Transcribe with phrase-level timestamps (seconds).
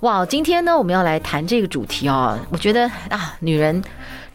[0.00, 2.38] 哇，今天呢，我们要来谈这个主题哦。
[2.50, 3.82] 我觉得啊，女人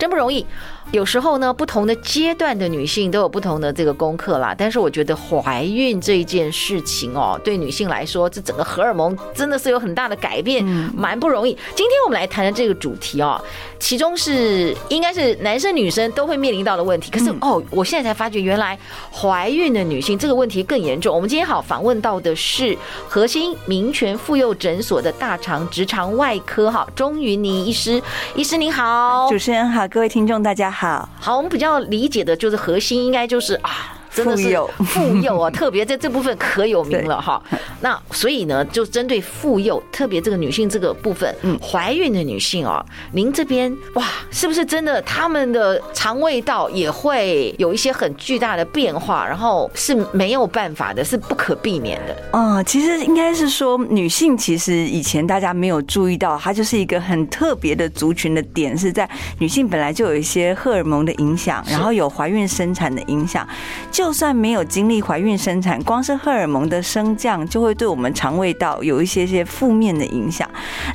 [0.04, 0.46] 真不容易。
[0.92, 4.54] 有时候呢，不同的阶段的女性都有不同的这个功课啦。
[4.56, 10.62] 但是我觉得怀孕这一件事情哦，对女性来说，这整个荷尔蒙真的是有很大的改变，
[10.94, 11.58] 蛮不容易。
[11.74, 13.42] 今天我们来谈的这个主题哦，
[13.80, 17.10] 其中是应该是男生女生都会面临到的问题。
[17.10, 18.78] 可是哦，我现在才发觉，原来
[19.10, 21.16] 怀孕的女性这个问题更严重。
[21.16, 28.04] 我们今天好访问到的是核心民权妇幼诊所的大肠直肠外科哈钟云妮医师，
[28.36, 31.08] 医师您好，主持人好，各位听众大家好。
[31.20, 33.70] 好，我们比较理解的就是核心，应该就是啊。
[34.14, 37.42] 真的是妇幼妇幼啊， 特别在这部分可有名了哈。
[37.82, 52.16] 那所以呢，就针对妇幼，特别这个女性这个部分，嗯，怀孕的女性哦，您这边哇，是不是真的她们的肠胃道也会有一些很巨大的变化，然后是没有办法的，是不可避免的？
[52.32, 63.48] 哦，其实应该是说，女性其实以前大家没有注意到，它就是一个很特别的族群的点，是在女性本来就有一些荷尔蒙的影响，然后有怀孕生产的影响，
[63.92, 64.03] 就。
[64.04, 70.48] 就算没有经历怀孕生产，光是荷尔蒙的升降就会对我们肠胃道有一些些负面的影响。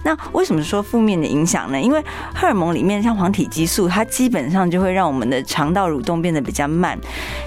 [0.04, 1.80] 那为什么说负面的影响呢？
[1.80, 6.98] 因为荷尔蒙里面像黄体激素，它基本上就会让我们的肠道蠕动变得比较慢。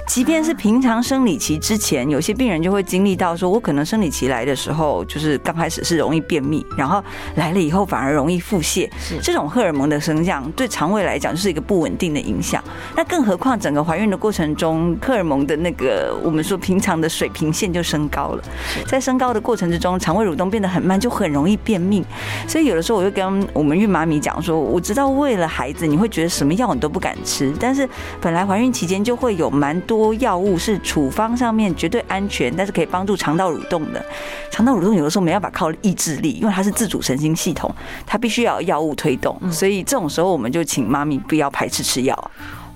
[0.08, 7.04] 即便是平常生理期之前，有些病人就会经历到说，我可能生理期来的时候，就是刚开始是容易便秘，然后
[7.36, 8.90] 来了以后反而容易腹泻。
[8.98, 12.64] 是这种荷尔蒙的升降对肠胃来讲就是一个不稳定的影响。
[12.96, 18.44] 那更何况整个怀孕的过程中，荷尔蒙的那个我们说平常的水平线就升高了，
[18.88, 22.04] 在升高的过程之中，肠胃蠕动变得很慢，就很容易便秘。
[22.48, 27.88] 所以有的时候我就跟我们孕妈咪讲说，我知道为了孩子，你会觉得什么药你都不敢吃，但是
[28.22, 34.04] 本来怀孕期间就会有蛮多药物是处方上面绝对安全，但是可以帮助肠道蠕动的。
[34.50, 37.74] 肠道蠕动有的时候没办法靠意志力，因为它是自主神经系统，
[38.06, 39.38] 它必须要有药物推动。
[39.52, 42.32] 所以这种时候我们就请妈咪不要排斥吃药。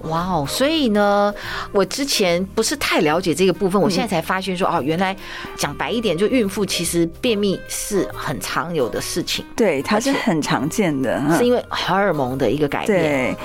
[0.09, 0.45] 哇哦！
[0.47, 1.33] 所以呢，
[1.71, 5.15] 我之前不是太了解这个部分，我现在才发现说，哦，原来
[5.57, 9.43] 讲白一点，就孕妇其实便秘是很常有的事情。
[9.55, 13.01] 对，它是很常见的，是因为荷尔蒙的一个改变。
[13.01, 13.35] 对。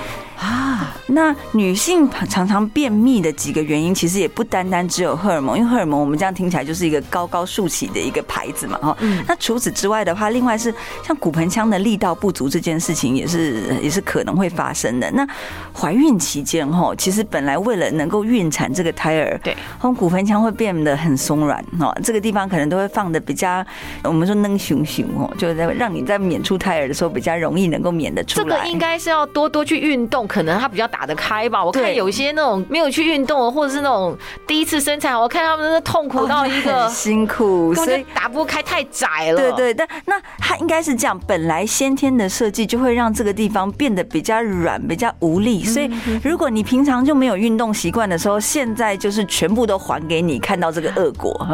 [0.41, 8.97] 啊，那女性常常便秘的几个原因，其实也不单单只有荷尔蒙，因为荷尔蒙我们这样听起来就是一个高高竖起的一个牌子嘛，哈。
[9.27, 10.73] 那除此之外的话，另外是
[11.05, 15.11] 像骨盆腔的力道不足这件事情，也是也是可能会发生的。
[15.11, 15.27] 那
[15.71, 19.55] 怀孕期间哈，其实本来为了能够孕产这个胎儿，对，
[19.95, 23.63] 骨盆腔会变得很松软，哈，这个地方可能都会放的比较，
[24.03, 28.57] 我们说能熊熊哦，就是在让你在娩出胎儿的时候比较容易能够娩得出来。
[28.57, 30.27] 这个应该是要多多去运动。
[30.31, 39.35] 可能他比较打得开吧，我看有一些那种没有去运动，或者是那种第一次生产，我看他们真的痛苦到一个 辛苦，所以打不开太窄了。
[39.35, 45.65] 对对，但那他应该是这样，本来先天的设计就会让这个地方变得比较软，比较无力。
[45.65, 45.91] 所以
[46.23, 51.45] 如果你平常就没有运动习惯的时候，现在就是全部都还给你看到这个恶果。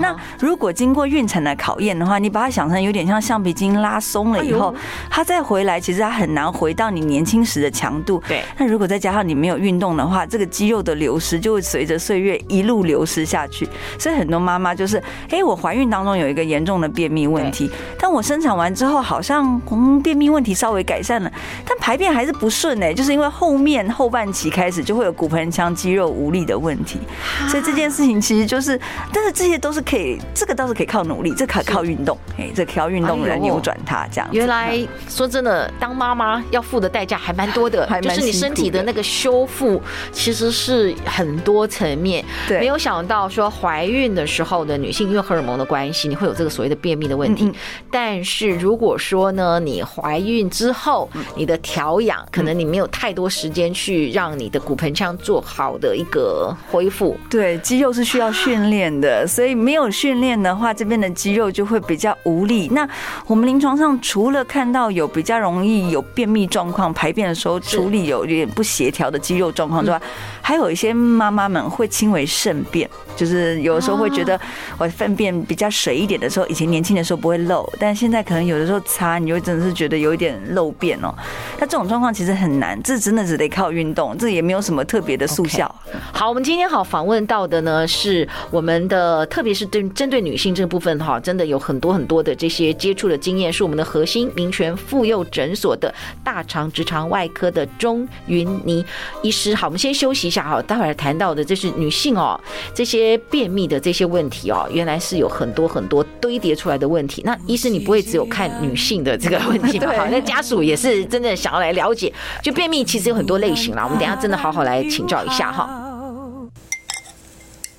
[0.00, 4.74] 那如果经过孕产的考验的话，你把它想成有点像橡皮筋拉松了以后，
[5.10, 8.21] 它再回来，其实它很难回到你年轻时的强度。
[8.28, 13.68] 对，那如果再加上你没有运动的话，这个肌肉的流失就会随着岁月一路流失下去。
[13.98, 21.30] 所以很多妈妈就是，哎，我怀孕当中有一个严重的便秘问题，但我生产完之后好像嗯便秘问题稍微改善了，
[21.66, 27.00] 但排便还是不顺哎，就是因为后面后半期开始就会有骨盆腔肌肉无力的问题。
[27.48, 28.80] 所以这件事情其实就是，
[29.12, 34.28] 但是这些都是可以，这个倒是可以靠努力，这可靠运动，哎，这靠运动来扭转它这样。
[34.30, 34.78] 原来
[35.08, 38.11] 说真的，当妈妈要付的代价还蛮多的，还蛮。
[38.14, 39.80] 就是你身体的那个修复，
[40.12, 42.24] 其实是很多层面。
[42.46, 47.52] 对，没有想到说怀孕的时候的女性，因为荷尔蒙的关系，你会有这个所谓的便秘的问题。
[47.90, 57.16] 但是如果说呢，你怀孕之后，你的调养，可能你没有太多时间去让你的骨盆腔做好的一个恢复。
[57.30, 62.68] 对，肌肉是需要训 练的，所以没有训练的话，这边的肌肉就会比较无力。
[62.68, 62.88] 那
[63.26, 70.00] 我们临床上除了看到有比较容易有便秘状况、排便的时候出力有点不协调的肌肉状况之外，
[70.40, 74.40] 还有一些妈妈们会轻微肾便，就是有的时候会觉得
[74.78, 81.14] 我粪便比较水一点的时候，以前年轻的时候不会漏，但现在可能有的时候擦，你就真的是觉得有一点漏便哦。
[81.60, 85.72] 那这种状况其实很难，这真的只得靠运动，这也没有什么特别的速效。
[85.86, 85.96] Okay.
[86.12, 95.92] 好，我们今天好访问到的呢，是我们的，特别是对针对女性这部分哈，真的有很多很多的这些接触的经验，是我们的核心民权妇幼诊所的
[96.24, 98.84] 大肠直肠外科的钟云妮
[99.22, 99.52] 医师。
[99.56, 102.40] 好，我们先休息一下哈，待会儿谈到的这是女性哦，
[102.72, 107.22] 这些便秘的这些问题哦，原来是有很多很多堆叠出来的问题。
[107.24, 109.92] 那医师，你不会只有看女性的这个问题吧？
[109.98, 113.82] 好，那家属也是真的想要来了解，就便秘其实有很多类型啦。
[113.82, 115.68] 我们等一下真的好好来请教一下哈。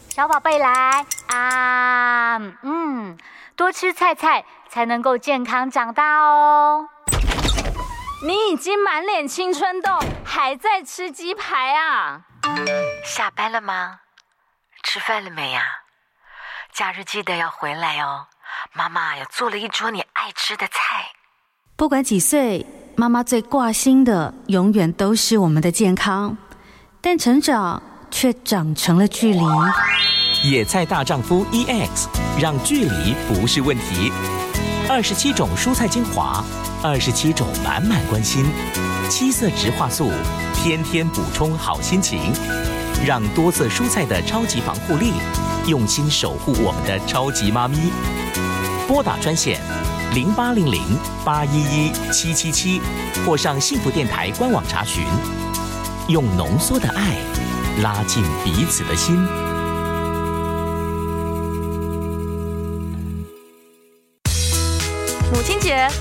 [0.09, 3.17] 小宝贝来啊，嗯，
[3.55, 6.93] 多吃菜菜才能够健康长大哦。
[8.25, 12.22] 你已经满脸青春痘，还在吃鸡排啊？
[13.04, 14.00] 下班了吗？
[14.81, 15.62] 吃饭了没呀？
[16.74, 18.28] 假日记得要回来哦，
[18.72, 21.12] 妈妈又做了一桌你爱吃的菜。
[21.75, 22.66] 不管几岁，
[22.96, 26.38] 妈妈最挂心的永远都是我们的健康，
[27.02, 29.42] 但成长却长成了距离。
[30.44, 32.08] 野菜大丈夫 EX，
[32.42, 34.14] 让距离不是问题。
[34.89, 36.44] 二十七种蔬菜精华，
[36.83, 38.45] 二十七种满满关心，
[39.09, 40.12] 七色植化素，
[40.53, 42.19] 天天补充好心情。
[43.06, 45.13] 让多色蔬菜的超级防护力，
[45.68, 47.91] 用心守护我们的超级妈咪。
[48.88, 49.59] 拨打专线
[50.13, 50.81] 零八零零
[51.25, 52.81] 八一一七七七，
[53.25, 55.03] 或上幸福电台官网查询。
[56.07, 57.18] 用浓缩的爱，
[57.81, 59.25] 拉近彼此的心。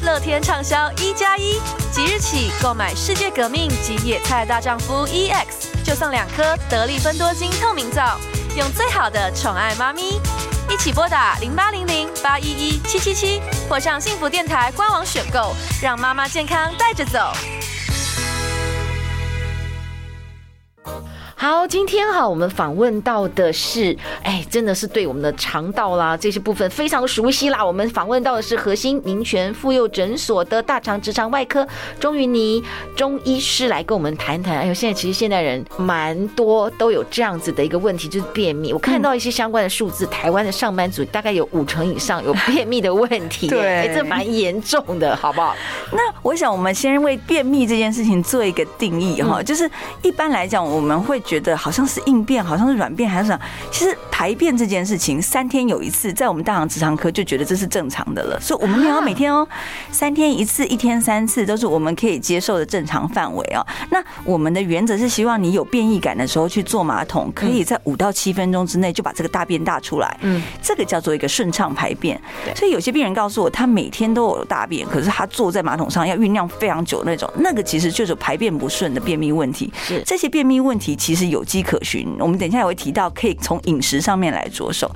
[0.01, 1.61] 乐天畅销一加一，
[1.93, 5.47] 即日起购买世界革命及野菜大丈夫 EX，
[5.85, 8.19] 就送两颗得力芬多精透明皂，
[8.57, 10.21] 用最好的宠爱妈咪。
[10.71, 17.33] 一起拨打零八零零八一一七七七，或上幸福电台官网选购，让妈妈健康带着走。
[21.43, 27.67] 好，今天哈，我们访问到的是，哎，真的是对我们的肠道啦这些部分非常熟悉啦。
[27.67, 31.67] 我们访问到的是核心民权妇幼诊所的大肠直肠外科
[31.99, 32.63] 钟云妮
[32.95, 34.57] 中医师来跟我们谈谈。
[34.59, 38.73] 哎呦，现在其实现代人蛮多都有这样子的一个问题，就是便秘。
[38.73, 45.57] 我看到一些相关的数字，台湾的上班族大概有五成以上有便秘的问题， 对，哎，这蛮严重的，好不好？
[45.91, 49.69] 那我想我们先为便秘这件事情做一个定义哈，就是
[50.03, 51.21] 一般来讲我们会。
[51.33, 53.43] 觉得好像是硬便，好像是软便，还是什么？
[53.71, 58.39] 其实排便这件事情，三天有一次，在我们大肠直肠科就觉得这是正常的了。
[58.39, 59.49] 所以我们没有每天哦，
[59.91, 63.67] 三天一次，一天三次都是我们可以接受的正常范围哦。
[63.89, 70.15] 那我们的原则是希望你有便意感的时候去坐马桶，可以在五到七分钟之内就把这个大便大出来。
[70.21, 72.21] 嗯，这个叫做一个顺畅排便。
[72.55, 79.73] 所以有些病人告诉我，他每天都有大便，可是他坐在马桶上要酝酿非常久那种，那个其实就是排便不顺的便秘问题。
[79.83, 81.22] 是这些便秘问题其实。
[81.23, 84.91] 是有迹可循，我们等一下也会提到，可以从饮食上面来着手。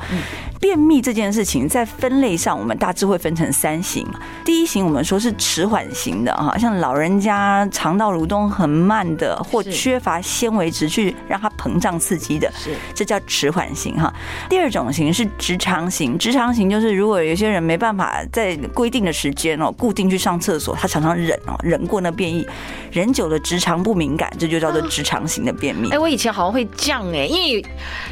[0.60, 4.06] 便秘这件事情在分类上，我们大致会分成三型。
[4.44, 14.12] 第一型我们说是迟缓型的哈，像老人家肠道蠕动很慢的，或缺乏纤维质去让它膨胀刺激的，是这叫迟缓型哈。
[14.48, 22.46] 第二种型是直肠型，直肠型就是如果有些人没办法在规定的时间哦，固定去上厕所，他常常忍哦，忍过那便意，
[22.90, 25.90] 忍久了直肠不敏感，这就叫做直肠型的便秘。
[25.90, 27.64] 哎，我以前好像会这样哎，因为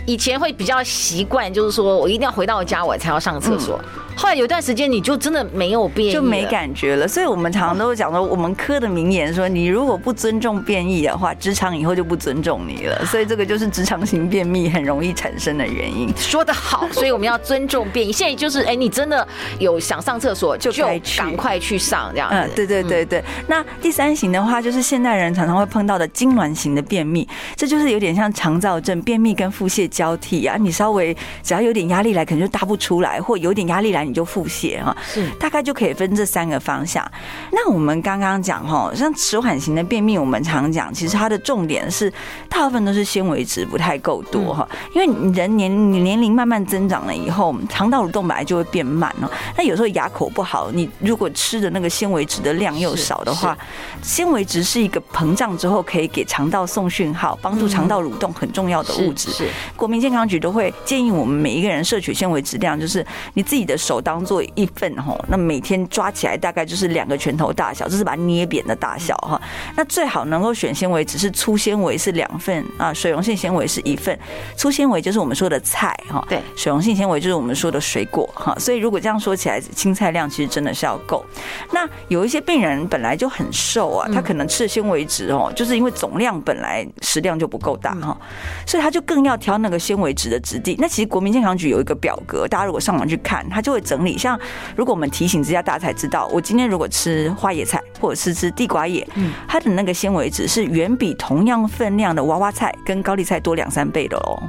[0.06, 3.80] 以前会比较习惯，就是说我一定要回到家我才要上厕所。
[4.16, 7.06] 后来有段时间你就真的没有便意，就没感觉了。
[7.06, 13.04] 所以我们常常都会讲说，我们科的名言说，你如果不尊重便意的话，直肠以后就不尊重你了。
[13.06, 16.12] 所以这个就是直肠型便秘很容易产生的原因。
[16.16, 18.12] 说的好，所以我们要尊重便意。
[18.12, 19.26] 现在就是，哎，你真的
[19.58, 20.70] 有想上厕所就
[21.16, 22.28] 赶快去上这样。
[22.30, 23.22] 嗯，对对对对。
[23.46, 30.56] 那第三型的话，就是现代人常常会碰到的痉挛型的便秘，这就是有点像肠燥症，便秘跟腹泻交替啊。
[30.58, 34.96] 你稍微只要有点压力来，可能就大不出来，或有点压力来你就腹泻哈。
[35.02, 37.04] 是，大概就可以分这三个方向。
[37.50, 42.12] 那我们刚刚讲哈，像迟缓型的便秘，我们常讲，其实它的重点是
[42.48, 44.68] 大部分都是纤维质不太够多哈。
[44.94, 49.30] 因为人年你年龄慢慢增长了以后，肠道蠕动本来就会变慢哦。
[49.56, 53.56] 那有时候牙口不好，你如果吃的那个纤维质的量又少的话，
[54.02, 59.30] 纤维质是一个膨胀之后可以给肠道送讯号，帮助肠道蠕动很重要的物质。
[59.30, 63.93] 是，国民健康局都会建议我们每一个人摄取纤维质量，就是你自己的手。
[63.94, 69.40] 手当做一份哈，那每天抓起来大概就是两个拳头大小，就是把它捏扁的大小哈。
[69.76, 74.18] 那最好能够选纤维只是粗纤维是两份啊，水溶性纤维是一份。
[74.56, 78.52] 粗纤维就是我们说的菜哈，对，水溶性纤维就是我们说的水果哈。
[78.58, 81.24] 所以如果这样说起来，青菜量其实真的是要够。
[81.70, 88.18] 那有一些病人本来就很瘦啊，他可能吃的纤维质哦，就是因为总量本来食量就不够大哈，
[88.66, 90.74] 所以他就更要挑那个纤维质的质地。
[90.80, 94.18] 那其实国民健康局有一个表格，大家如果上网去看，他就会整理。
[94.18, 94.38] 像
[94.74, 99.06] 如果我们提醒之下，大家才知道，我今天如果吃花椰菜或者是吃地瓜叶，
[99.48, 104.42] 它的那个纤维质是远比同样分量的娃娃菜跟高丽菜多两三倍的哦。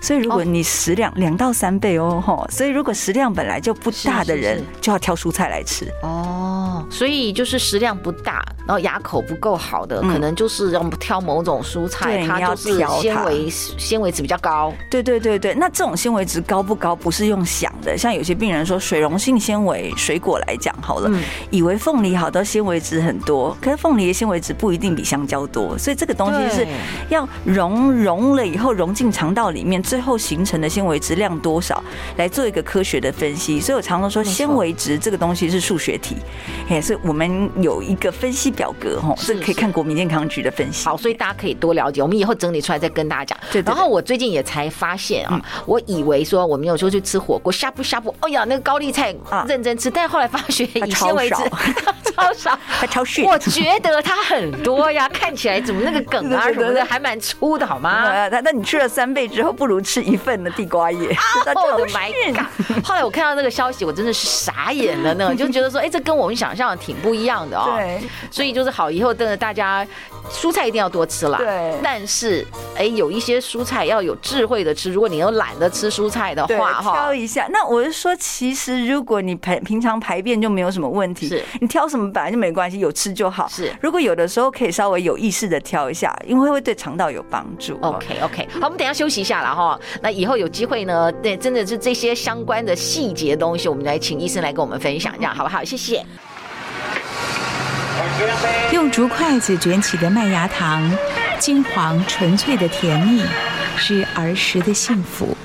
[0.00, 5.86] 所以如果你食量两到三倍哦，哈，所以如果食量本来就不大的人，就要挑蔬菜来吃。
[6.02, 6.84] 哦。
[6.90, 14.72] 所以就是食量不大，然后牙口不够好的，可能就是要挑某种蔬菜，它就是纤维纤维质比较高。
[14.90, 21.10] 对对对对，那这种纤维质高不高不是用想的，像有些病人说水溶性纤维水果来讲好了，
[21.50, 26.66] 以为凤梨好多纤维质很多，可是凤梨的纤维质不一定比香蕉多，所以这个东西是
[27.08, 29.82] 要融融了以后融进肠道里面。
[29.82, 31.82] 最后形成的纤维质量多少，
[32.16, 33.60] 来做一个科学的分析。
[33.60, 36.16] 所以我常常说，纤维值这个东西是数学题，
[36.68, 40.86] 也是我们有一个分析表格哈，是可以看国民健康局的分析。
[40.86, 42.02] 好，所以大家可以多了解。
[42.02, 43.38] 我们以后整理出来再跟大家讲。
[43.52, 43.62] 对。
[43.62, 49.14] 然后我最近也才发现啊，我以为说我们有时候去吃火锅，呷不呷不，哎呀，那个高丽菜
[49.46, 51.36] 认真吃，但是后来发觉以纤维质
[52.14, 53.24] 超少， 它超市。
[53.24, 58.28] 我觉得它很多呀， 看起来怎么那个梗啊什么的还蛮粗的，好吗？
[58.28, 59.78] 那那你吃了三倍之后，不如。
[59.88, 61.16] 吃一份的地瓜叶，
[61.54, 62.50] 我的妈呀！
[62.84, 67.70] 后来我看到那个消息，我真的是傻眼了呢，就觉得说，哎，这跟我们想象的挺不一样的哦。
[67.76, 69.86] 对，所以就是好，以后真的大家
[70.30, 71.38] 蔬菜一定要多吃啦。
[71.38, 74.92] 对，但是哎，有一些蔬菜要有智慧的吃。
[74.92, 77.48] 如果你又懒得吃蔬菜的话，哈，挑一下。
[77.50, 83.48] 那我是说，其实如果你排平常排便就没有什么问题，是你挑什么本来就没关系，有吃就好。
[83.48, 87.78] 是，如果有的时候可以稍微有意识的挑一下，因为会对肠道有帮助。
[87.80, 89.78] OK OK，好，我们等下休息一下了哈。
[90.02, 95.64] 那以后有机会呢，对，真的是这些相关的细节的东西，我们来请医生来跟我们分享，一下好不好？
[95.64, 96.04] 谢谢。
[98.72, 100.82] 用竹筷子卷起的麦芽糖，
[101.38, 103.22] 金黄纯粹的甜蜜，
[103.76, 105.36] 是儿时的幸福。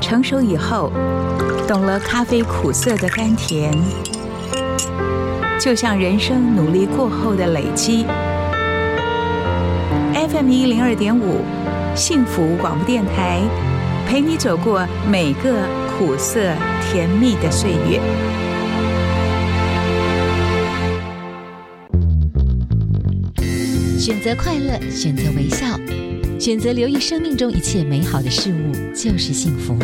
[0.00, 0.92] 成熟以后，
[1.68, 3.72] 懂了咖啡苦涩的甘甜，
[5.58, 8.06] 就像人生努力过后的累积。
[10.14, 11.44] FM 一零二点五。
[11.96, 13.40] 幸福广播电台，
[14.06, 16.40] 陪你走过每个苦涩
[16.80, 18.00] 甜蜜的岁月。
[24.10, 25.78] 选择快乐，选择微笑，
[26.36, 29.78] 选择留意生命中一切美好的事物，就是幸福。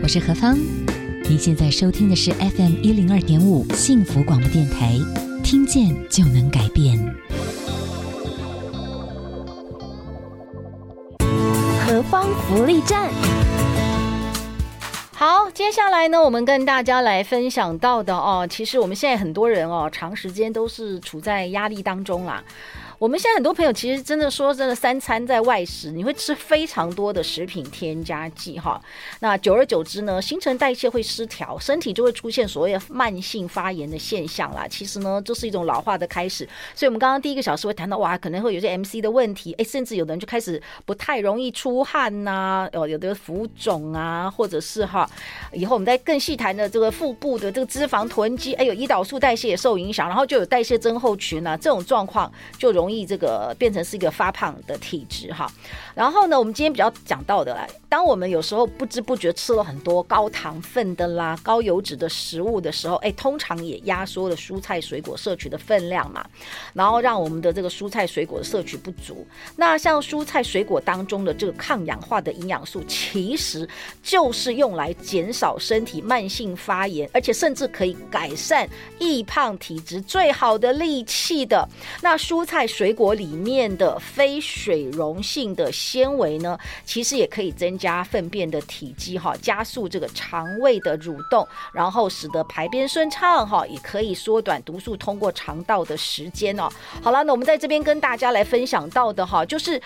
[0.00, 0.56] 我是何芳，
[1.28, 4.96] 您现在收听的是 FM 一零二点五幸福广播电台，
[5.42, 6.96] 听见就能改变。
[11.84, 13.10] 何方福利站。
[15.14, 22.44] 好，接下来呢，我们跟大家来分享到的哦，其实我们现在很多人哦，长时间都是处在压力当中啦。
[23.04, 28.80] 我们现在很多朋友其实真的说真的，三餐在外食，你会吃非常多的食品添加剂哈。
[29.20, 34.66] 那久而久之呢，新陈代谢会失调，身体就会出现所谓的慢性发炎的现象啦。
[34.66, 36.48] 其实呢，这是一种老化的开始。
[36.74, 45.06] 所以，我们刚刚第一个小时会谈到，哇，可能会有些 MC 的问题，哎，甚至有的人就开始不太容易出汗呐，哦，有的浮肿啊，或者是哈，
[45.52, 52.93] 以后我们再更细谈的这个腹部的这个脂肪囤积，哎，呦胰岛素代谢也受影响，然后就有代谢症候群啊，这种状况就容易。
[52.94, 55.50] 易这个变成是一个发胖的体质哈，
[55.94, 66.24] 然后呢，我们今天比较讲到的，当我们有时候不知不觉吃了很多高糖分的啦、高油脂的食物的时候，哎，通常也压缩了蔬菜水果摄取的分量嘛，
[66.72, 69.26] 然后让我们的这个蔬菜水果的摄取不足。
[69.56, 73.68] 那像蔬菜水果当中的这个抗氧化的营养素，其实
[74.02, 81.68] 就是用来减少身体慢性发炎，而且甚至可以改善易胖体质最好的利器的。
[82.02, 96.68] 那蔬菜水果里面的非水溶性的纤维呢，其实也可以增加粪便的体积哈，加速这个肠胃的蠕动，然后使得排便顺畅哈，也可以缩短毒素通过肠道的时间哦。
[97.00, 99.80] 好了，那我们在这边跟大家来分享到的哈，就是。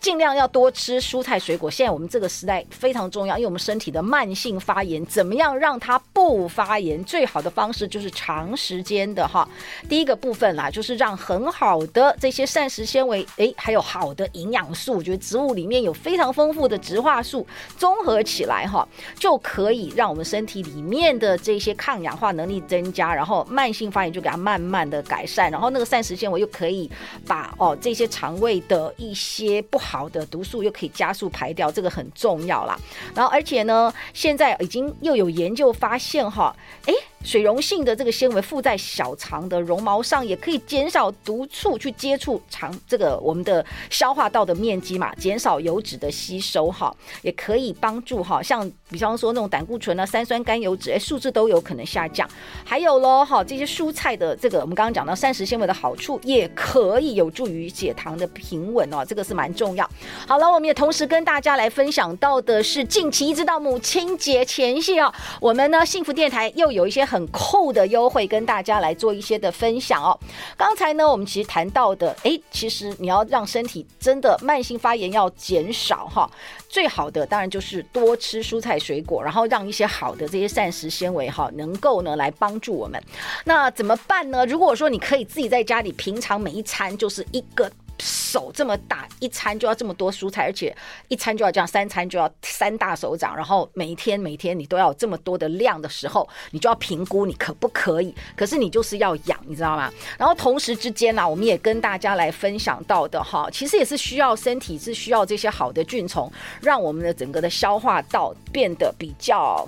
[0.00, 1.70] 尽量要多吃蔬菜水果。
[1.70, 7.02] 现在我们这个时代非常重要，因为我们身体的慢性发炎，怎么样让它不发炎？
[7.04, 9.48] 最好的方式就是长时间的哈。
[9.88, 17.44] 第一个部分啦，就是让很好的这些膳食纤维，诶，还有好的营养素，我觉得植物里面有非常丰富的植化素，
[17.76, 18.86] 综合起来哈，
[19.18, 26.88] 就可以让我们身体里面的这些抗氧化能力增加，然后慢性发炎就给它慢慢的改善，然后那个膳食纤维又可以
[27.26, 29.87] 把哦这些肠胃的一些不好。
[29.88, 32.78] 好的毒素又可以加速排掉，这个很重要啦。
[33.14, 36.54] 然后而且呢，现在已经又有研究发现哈，
[36.84, 36.92] 诶。
[37.24, 52.28] 水溶性的这个纤维附在小肠的绒毛上，也可以减少毒素去接触肠这个我们的消化道的面积嘛，减少油脂的吸收哈，也可以帮助哈，像比方说那种胆固醇啊、三酸甘油脂，哎，数字都有可能下降。
[52.64, 59.88] 还有喽哈，这些蔬菜的这个我们刚刚讲到膳食纤维的好处，也可以有助于血糖的平稳哦，这个是蛮重要。
[60.26, 67.07] 好了，我们也同时跟大家来分享到的是，近期一直到母亲节前夕哦，我们呢幸福电台又有一些。
[67.08, 70.18] 很酷的优惠跟大家来做一些的分享哦。
[70.56, 76.30] 刚才呢，我们其实谈到的，诶，其实你要让身体真的慢性发炎要减少哈，
[76.68, 83.02] 最好的当然就是多吃蔬菜水果，然后让一些好的这些膳食纤维哈，能够呢来帮助我们。
[83.44, 84.44] 那怎么办呢？
[84.44, 87.70] 如果说你可以自己在家里，平常每一餐就是一个。
[88.00, 90.74] 手这么大，一餐就要这么多蔬菜，而且
[91.08, 98.14] 一餐就要这样，三餐就要三大手掌，然后每一天每一天你都要有这么多的量的时候，你就要评估你可不可以。
[98.36, 99.92] 可是你就是要养，你知道吗？
[100.16, 109.66] 然后同时之间呢、我们也跟大家来分享到的哈，其实也是需要身体是需要这些好的菌丛，让我们的整个的消化道变得比较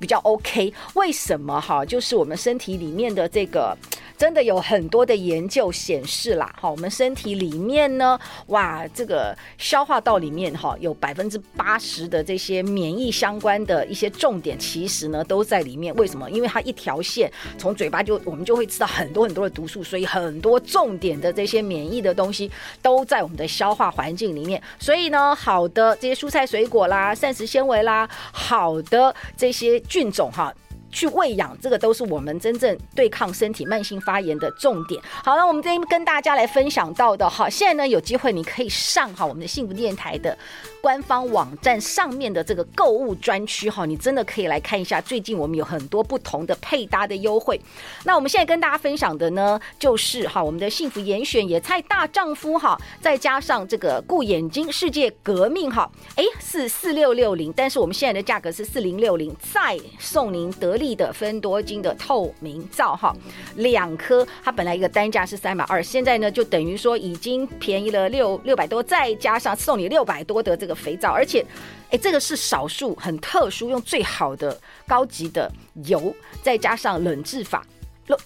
[0.00, 0.72] 比较 OK。
[0.94, 1.84] 为什么哈？
[1.84, 3.76] 就是我们身体里面的这个。
[4.22, 15.92] 真的有很多的研究显示啦，哈，我们身体里面呢，哇，这个消化道里面哈，有百分之八十的这些免疫相关的一些重点，其实呢都在里面。
[15.96, 16.30] 为什么？
[16.30, 22.48] 因为它一条线从嘴巴就我们就会吃到很多很多的毒素，所以很多重点的这些免疫的东西
[22.80, 24.62] 都在我们的消化环境里面。
[24.78, 30.54] 所以呢，好的这些蔬菜水果啦、膳食纤维啦，好的这些菌种哈。
[30.92, 35.02] 去喂养，这个都是我们真正对抗身体慢性发炎的重点。
[35.24, 40.36] 好了，我们今天跟大家来分享到的哈，现在呢有机会你可以上哈我们的幸福电台的
[40.80, 47.60] 官方网站上面的这个购物专区哈，你真的可以来看一下，最近我们有很多不同的配搭的优惠。
[48.04, 63.16] 那我们现在跟大家分享的呢，就是哈我们的幸福严选野菜大丈夫哈，再加上这个顾眼睛世界革命哈，哎是四六六零，但是我们现在的价格是四零六零，再送您得力的芬多金的透明皂哈，
[63.54, 70.76] 两颗，它本来一个单价是三百二，现在呢就等于说已经便宜了六六百多，再加上送你六百多的这个。
[70.82, 71.46] 肥皂，而且，
[71.90, 75.48] 哎，这个是少数很特殊，用最好的高级的
[75.84, 77.64] 油，再加上冷制法。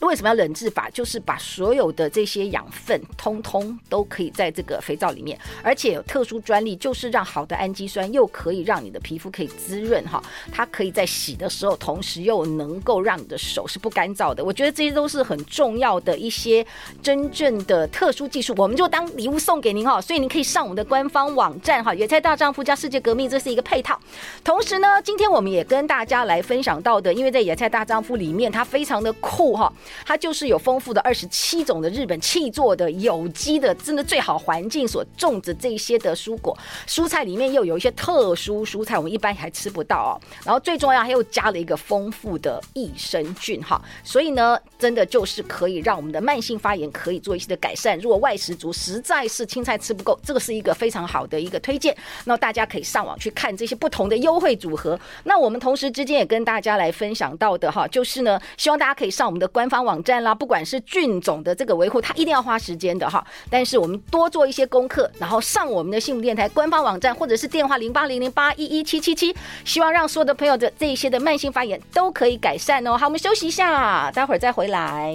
[0.01, 0.89] 为什么要冷制法？
[0.91, 14.43] 就是把所有的这些养分通通都可以在这个肥皂里面，而且有特殊专利，就是让好的氨基酸又可以让你的皮肤可以滋润哈，它可以在洗的时候，同时又能够让你的手是不干燥的。
[14.43, 16.67] 我觉得这些都是很重要的一些
[17.03, 20.01] 真正的特殊技术，我们就当礼物送给您哈。
[20.01, 24.01] 所以您可以上我们的官方网站哈，野菜大丈夫加世界革命，这是一个配套。
[24.43, 29.73] 同时呢，今天我们也跟大家来分享到的，因为在野菜大丈夫里面，它非常的酷哈。
[30.05, 40.12] 它就是有丰富的二十七种的日本气做的有机的，真的最好环境所种植这些的蔬果蔬菜里面又有一些特殊蔬菜，我们一般还吃不到哦。
[40.45, 47.99] 然后最重要，它又加了一个丰富的益生菌哈，所以呢，真的就是可以让我们的慢性发炎可以做一些的改善。
[47.99, 51.97] 如果外食族实在是青菜吃不够，这个是一个非常好的一个推荐。
[52.25, 54.99] 那大家可以上网去看这些不同的优惠组合。
[55.25, 59.97] 那我们同时之间也跟大家来分享到的哈，就是呢，希望大家可以上我们的官方网。
[60.07, 63.27] 站啦，不管是菌种的这个维护，它一定要花时间的哈。
[63.51, 72.97] 但是我们多做一些功课，然后上我们的幸福电台官方网站，或者是电话零八零零八一一七七七，希望让所有的朋友的这一些的慢性发炎都可以改善哦。
[72.97, 75.12] 好，我们休息一下，待会儿再回来。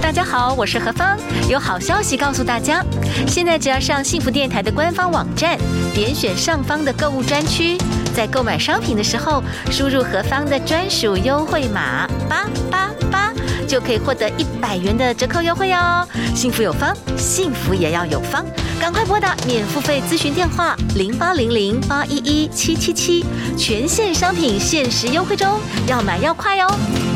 [0.00, 2.84] 大家好，我是何芳，有好消息告诉大家，
[3.26, 5.58] 现在只要上幸福电台的官方网站，
[5.92, 7.76] 点选上方的购物专区。
[8.14, 13.32] 在购买商品的时候，输入何方的专属优惠码八八八，
[13.66, 16.06] 就可以获得一百元的折扣优惠哦。
[16.34, 18.44] 幸福有方，幸福也要有方，
[18.80, 23.24] 赶快拨打免付费咨询电话零八零零八一一七七七，
[23.56, 27.09] 全线商品限时优惠中，要买要快哦。